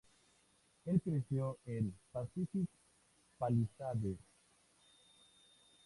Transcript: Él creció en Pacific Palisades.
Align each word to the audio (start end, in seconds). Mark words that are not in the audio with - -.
Él 0.85 0.99
creció 0.99 1.59
en 1.67 1.93
Pacific 2.11 2.67
Palisades. 3.37 4.17